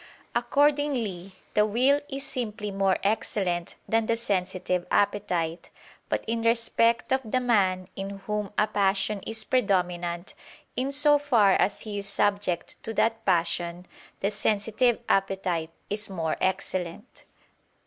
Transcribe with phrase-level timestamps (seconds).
[0.33, 5.69] Accordingly the will is simply more excellent than the sensitive appetite:
[6.09, 10.33] but in respect of the man in whom a passion is predominant,
[10.75, 13.85] in so far as he is subject to that passion,
[14.21, 17.25] the sensitive appetite is more excellent.